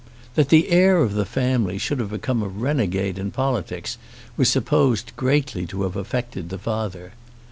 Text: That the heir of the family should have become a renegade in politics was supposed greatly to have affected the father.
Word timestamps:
That 0.33 0.49
the 0.49 0.69
heir 0.71 0.97
of 0.97 1.13
the 1.13 1.25
family 1.27 1.77
should 1.77 1.99
have 1.99 2.09
become 2.09 2.41
a 2.41 2.47
renegade 2.47 3.19
in 3.19 3.29
politics 3.29 3.99
was 4.35 4.49
supposed 4.49 5.15
greatly 5.15 5.67
to 5.67 5.83
have 5.83 5.95
affected 5.95 6.49
the 6.49 6.57
father. 6.57 7.11